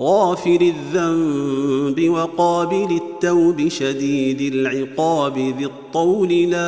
[0.00, 6.58] غافر الذنب وقابل التوب شديد العقاب ذي الطول لا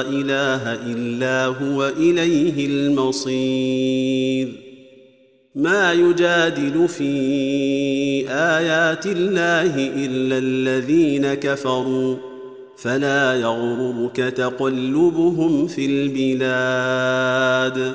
[0.00, 4.48] إله إلا هو إليه المصير.
[5.54, 7.10] ما يجادل في
[8.28, 12.16] آيات الله إلا الذين كفروا
[12.76, 17.94] فلا يغررك تقلبهم في البلاد.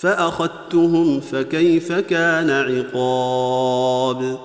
[0.00, 4.38] فأخذتهم فكيف كان عقاب؟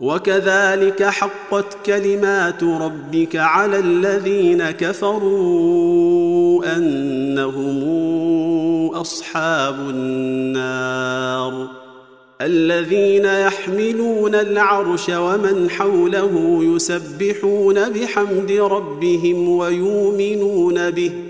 [0.00, 5.96] وكذلك حقت كلمات ربك على الذين كفروا
[6.76, 7.80] أنهم
[8.94, 11.68] أصحاب النار
[12.40, 21.29] الذين يحملون العرش ومن حوله يسبحون بحمد ربهم ويؤمنون به.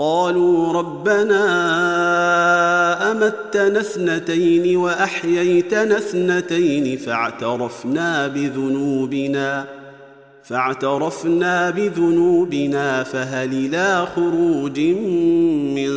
[0.00, 1.42] قالوا ربنا
[3.12, 9.64] أمتنا اثنتين وأحييتنا اثنتين فاعترفنا بذنوبنا
[10.44, 15.88] فاعترفنا بذنوبنا فهل إلى خروج من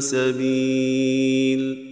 [0.00, 1.91] سبيل؟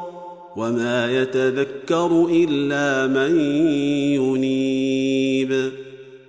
[0.55, 3.39] وما يتذكر إلا من
[4.19, 5.71] ينيب.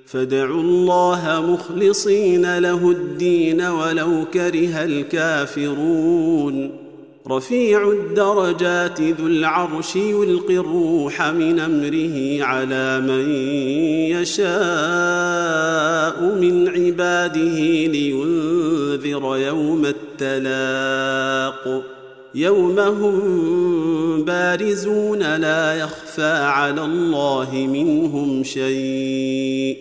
[0.06, 6.70] فادعوا الله مخلصين له الدين ولو كره الكافرون.
[7.28, 13.30] رفيع الدرجات ذو العرش يلقي الروح من أمره على من
[14.20, 14.52] يشاء
[16.40, 19.86] من عباده لينذر يوم
[20.22, 21.82] التلاق.
[22.34, 29.76] يوم هم بارزون لا يخفى على الله منهم شيء.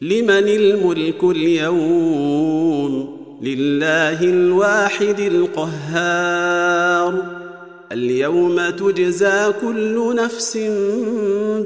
[0.00, 7.22] لمن الملك اليوم؟ لله الواحد القهار.
[7.92, 10.58] اليوم تجزى كل نفس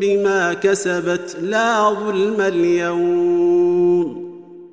[0.01, 4.27] بما كسبت لا ظلم اليوم.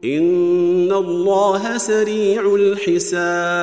[0.06, 3.54] ان الله سريع الحساب.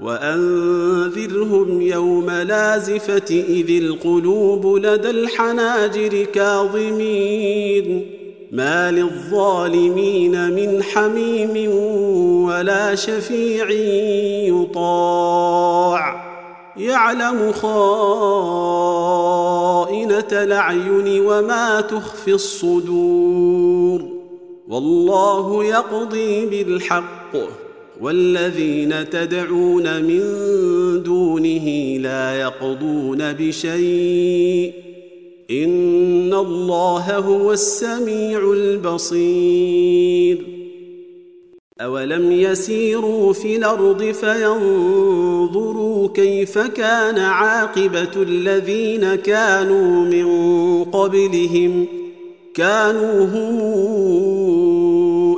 [0.00, 8.06] وأنذرهم يوم لازفة إذ القلوب لدى الحناجر كاظمين.
[8.52, 11.70] ما للظالمين من حميم
[12.44, 13.70] ولا شفيع
[14.48, 16.28] يطاع.
[16.76, 17.88] يعلم خائنة
[20.32, 24.02] الأعين وما تخفي الصدور.
[24.68, 27.67] والله يقضي بالحق.
[28.00, 30.22] والذين تدعون من
[31.02, 34.72] دونه لا يقضون بشيء.
[35.50, 40.38] إن الله هو السميع البصير.
[41.80, 50.28] اولم يسيروا في الأرض فينظروا كيف كان عاقبه الذين كانوا من
[50.84, 51.86] قبلهم.
[52.54, 53.60] كانوا هم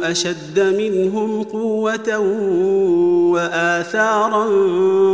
[0.03, 2.19] أشد منهم قوة
[3.33, 4.47] وآثارا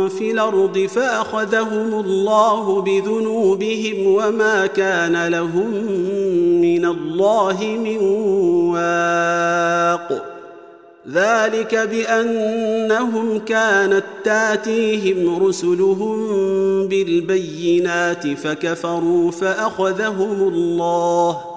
[0.07, 5.71] في الأرض فأخذهم الله بذنوبهم وما كان لهم
[6.61, 7.97] من الله من
[8.73, 10.37] واق.
[11.11, 16.17] ذلك بأنهم كانت تأتيهم رسلهم
[16.87, 21.56] بالبينات فكفروا فأخذهم الله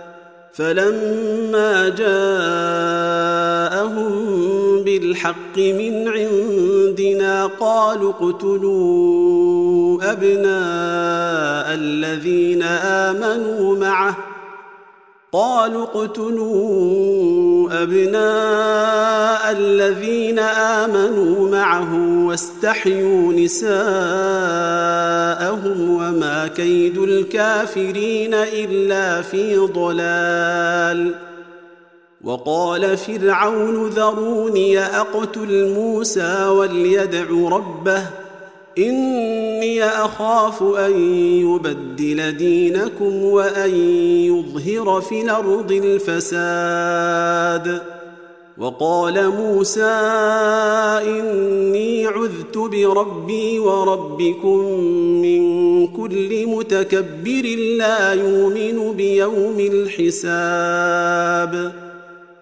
[0.53, 2.41] فلما جاءهم
[4.83, 14.30] بالحق من عندنا قالوا اقتلوا أبناء الذين آمنوا معه
[15.33, 23.71] قالوا اقتلوا أبناء الذين آمنوا معه واستحيوا نساءهم
[25.89, 31.15] وما كيد الكافرين إلا في ضلال.
[32.23, 38.20] وقال فرعون ذروني أقتل موسى وليدع ربه
[38.77, 40.99] إني أخاف أن
[41.41, 43.75] يبدل دينكم وأن
[44.25, 47.81] يظهر في الأرض الفساد.
[48.57, 49.83] وقال موسى
[51.03, 54.57] إني عذت بربي وربكم
[55.21, 55.41] من
[55.87, 61.11] كل متكبر لا يؤمن بيوم الحساب.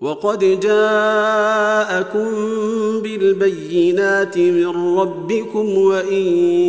[0.00, 2.30] وقد جاءكم
[3.02, 6.22] بالبينات من ربكم وإن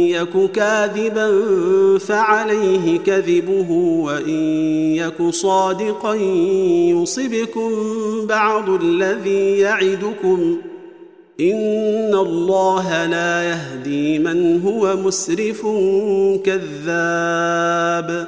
[0.10, 1.30] يك كاذبا
[1.98, 3.72] فعليه كذبه
[4.04, 4.40] وإن
[4.96, 6.16] يك صادقا
[6.96, 7.72] يصبكم
[8.28, 10.58] بعض الذي يعدكم
[11.40, 15.62] إن الله لا يهدي من هو مسرف
[16.46, 18.28] كذاب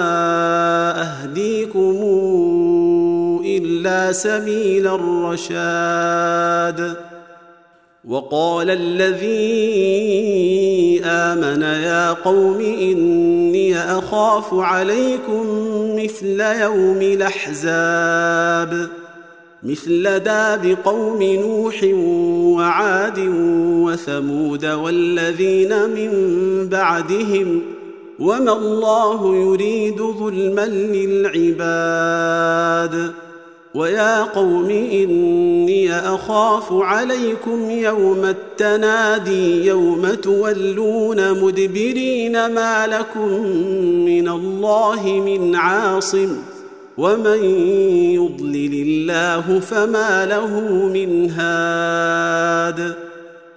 [4.11, 6.95] سبيل الرشاد.
[8.07, 9.31] وقال الذي
[11.05, 15.45] آمن يا قوم إني أخاف عليكم
[15.95, 18.87] مثل يوم الأحزاب.
[19.63, 21.83] مثل داب قوم نوح
[22.57, 23.19] وعاد
[23.85, 26.09] وثمود والذين من
[26.69, 27.61] بعدهم.
[28.19, 30.65] وما الله يريد ظلما
[32.05, 33.13] للعباد.
[33.73, 43.29] ويا قوم اني اخاف عليكم يوم التنادي يوم تولون مدبرين ما لكم
[44.05, 46.37] من الله من عاصم
[46.97, 47.43] ومن
[48.13, 50.59] يضلل الله فما له
[50.93, 53.10] من هاد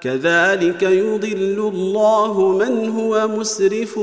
[0.00, 3.98] كذلك يضل الله من هو مسرف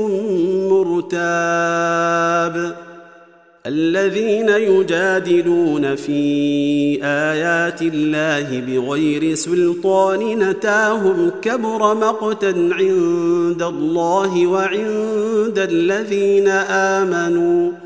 [0.70, 2.76] مرتاب.
[3.66, 6.22] الذين يجادلون في
[7.02, 16.48] آيات الله بغير سلطان نتاهم كبر مقتا عند الله وعند الذين
[16.98, 17.85] آمنوا.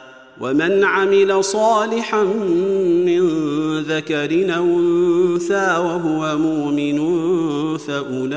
[0.41, 3.21] ومن عمل صالحا من
[3.79, 6.97] ذكر أو أنثى وهو مؤمن
[7.77, 8.35] فأولئك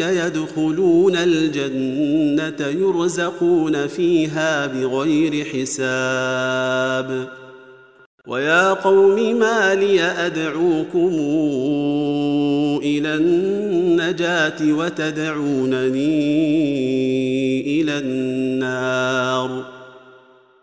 [0.00, 7.28] يدخلون الجنة يرزقون فيها بغير حساب.
[8.26, 11.10] ويا قوم ما لي أدعوكم
[12.82, 16.20] إلى النجاة وتدعونني
[17.80, 19.75] إلى النار.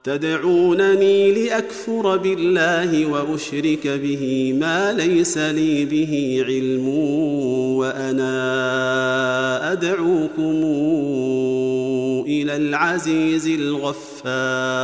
[0.04, 6.88] تدعونني لأكفر بالله وأشرك به ما ليس لي به علم
[7.78, 8.32] وأنا
[9.72, 10.64] أدعوكم
[12.28, 14.84] إلى العزيز الغفار.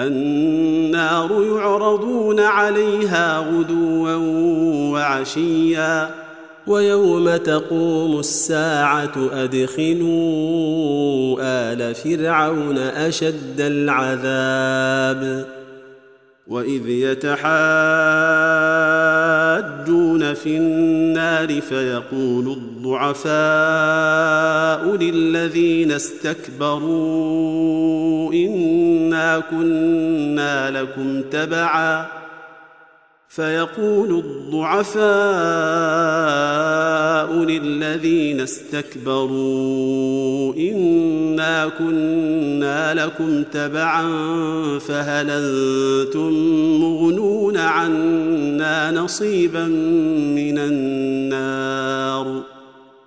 [0.00, 4.14] النار يعرضون عليها غدوا
[4.92, 6.10] وعشيا
[6.66, 10.08] ويوم تقوم الساعة أدخلوا
[11.40, 15.57] آل فرعون أشد العذاب
[16.48, 17.38] وإذ يتحاجون
[20.34, 23.36] في النار فيقول الضعفاء
[24.96, 27.22] للذين استكبروا
[28.32, 32.17] إنا كنا لكم تبعا
[33.38, 34.98] فيقول الضعفاء
[37.44, 39.74] للذين استكبروا
[40.54, 44.08] إنا كنا لكم تبعا
[44.78, 46.32] فهل أنتم
[46.80, 49.66] مغنون عنا نصيبا
[50.34, 51.57] من النار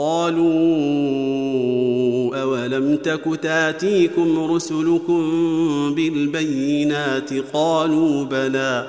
[0.00, 0.50] قالوا
[2.42, 5.22] أولم تك تأتيكم رسلكم
[5.94, 8.88] بالبينات قالوا بلى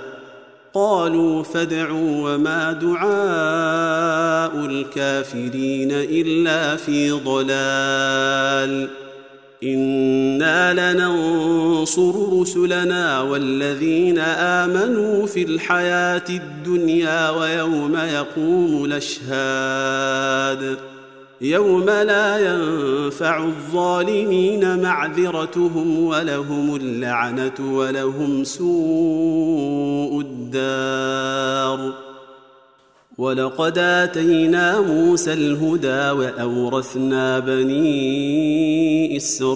[0.73, 8.89] قالوا فادعوا وما دعاء الكافرين إلا في ضلال
[9.63, 20.90] إنا لننصر رسلنا والذين آمنوا في الحياة الدنيا ويوم يقوم الأشهاد
[21.41, 31.93] يوم لا ينفع الظالمين معذرتهم ولهم اللعنة ولهم سوء الدار.
[33.17, 39.53] ولقد آتينا موسى الهدى وأورثنا بني إسرائيل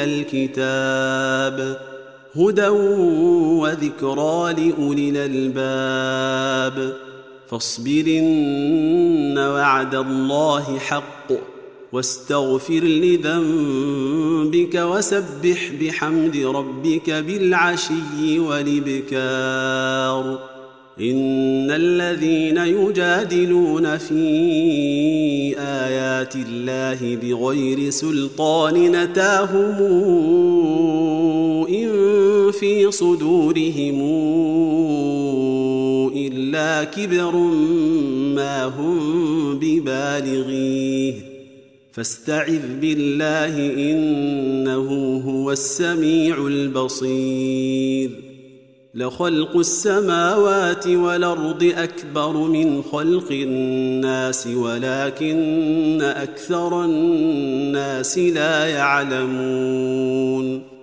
[0.00, 1.78] الكتاب
[2.36, 2.68] هدى
[3.58, 7.07] وذكرى لأولي الألباب.
[7.48, 11.32] فاصبرن وعد الله حق
[11.92, 20.38] واستغفر لذنبك وسبح بحمد ربك بالعشي والإبكار.
[21.00, 24.24] إن الذين يجادلون في
[25.58, 29.74] آيات الله بغير سلطان نتاهم
[31.68, 31.88] إن
[32.52, 34.00] في صدورهم
[36.26, 37.36] إلا كبر
[38.34, 41.14] ما هم ببالغيه.
[41.92, 48.10] فاستعذ بالله إنه هو السميع البصير.
[48.94, 60.77] لخلق السماوات والأرض أكبر من خلق الناس ولكن أكثر الناس لا يعلمون.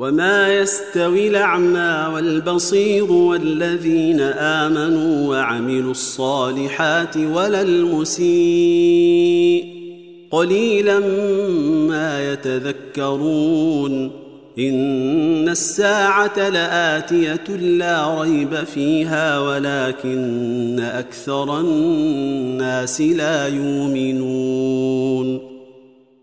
[0.00, 8.30] وما يستوي الاعمى والبصير والذين امنوا وعملوا الصالحات ولا المسيء
[10.30, 10.98] قليلا
[11.88, 14.10] ما يتذكرون
[14.58, 24.70] ان الساعة لاتيه لا ريب فيها ولكن أكثر الناس لا يؤمنون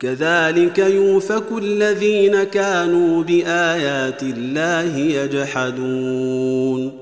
[0.00, 6.92] كذلك يوفك الذين كانوا بآيات الله يجحدون.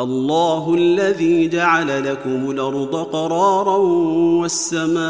[0.00, 3.76] الله الذي جعل لكم الأرض قرارا
[4.40, 5.00] والسماء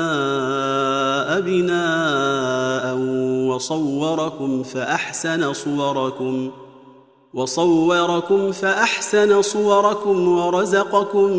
[1.41, 2.97] بناء
[3.49, 6.51] وصوركم فأحسن صوركم
[7.35, 11.39] وصوركم فأحسن صوركم ورزقكم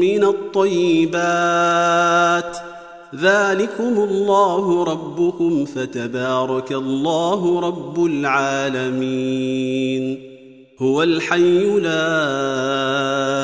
[0.00, 1.18] من الطيبات.
[3.14, 9.48] ذلكم الله ربكم فتبارك الله رب العالمين
[10.78, 12.18] هو الحي لا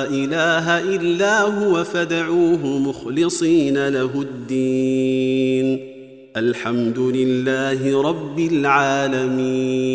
[0.05, 5.95] اله الا هو فادعوه مخلصين له الدين
[6.37, 9.95] الحمد لله رب العالمين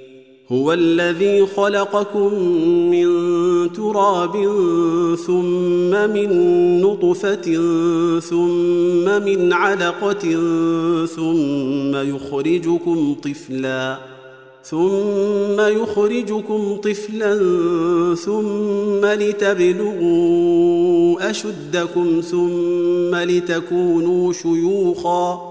[0.51, 2.33] هو الذي خلقكم
[2.91, 3.07] من
[3.73, 4.33] تراب
[5.27, 6.29] ثم من
[6.81, 7.59] نطفة
[8.19, 10.35] ثم من علقة
[11.05, 13.97] ثم يخرجكم طفلا
[14.63, 17.35] ثم يخرجكم طفلا
[18.15, 20.21] ثم لتبلغوا
[21.29, 25.50] أشدكم ثم لتكونوا شيوخا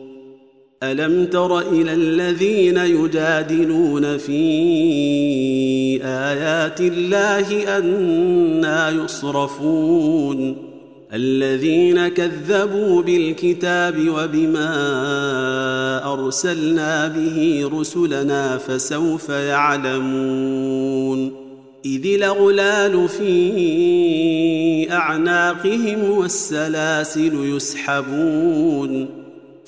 [0.83, 4.41] ألم تر إلى الذين يجادلون في
[6.03, 10.57] آيات الله أنا يصرفون؟
[11.13, 14.73] الذين كذبوا بالكتاب وبما
[16.13, 21.31] أرسلنا به رسلنا فسوف يعلمون.
[21.85, 29.20] إذ الأغلال في أعناقهم والسلاسل يسحبون.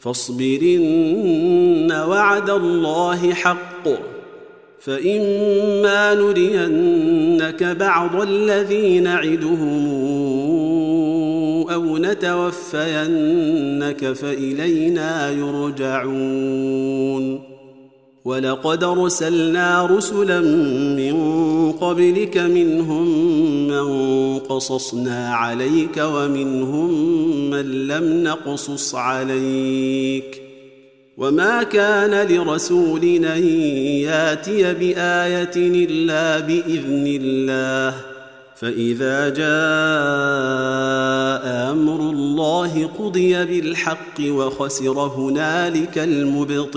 [0.00, 3.88] فاصبرن وعد الله حق.
[4.80, 9.86] فإما نرينك بعض الذي نعدهم
[11.70, 17.49] أو نتوفينك فإلينا يرجعون.
[18.24, 20.40] ولقد أرسلنا رسلا
[20.96, 21.16] من
[21.72, 23.08] قبلك منهم
[23.68, 26.90] من قصصنا عليك ومنهم
[27.50, 30.42] من لم نقصص عليك
[31.18, 33.44] وما كان لرسول أن
[34.04, 38.09] يأتي بآية إلا بإذن الله
[38.60, 39.44] فإذا جاء
[41.72, 46.70] أمر الله قضي بالحق وخسر هنالك المبطلون.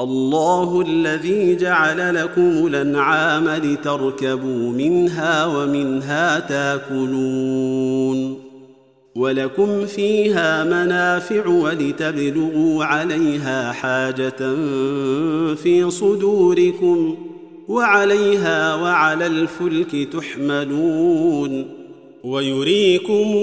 [0.00, 8.40] الله الذي جعل لكم الأنعام لتركبوا منها ومنها تاكلون.
[9.16, 14.54] ولكم فيها منافع ولتبلغوا عليها حاجة
[15.54, 17.16] في صدوركم.
[17.68, 21.66] وعليها وعلى الفلك تحملون
[22.24, 23.36] ويريكم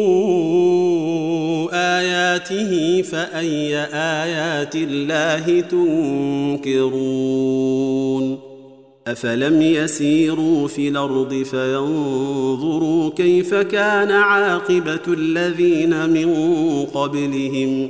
[1.73, 7.11] آياته فأي آيات الله تنكرون
[9.07, 16.35] أفلم يسيروا في الأرض فينظروا كيف كان عاقبة الذين من
[16.85, 17.89] قبلهم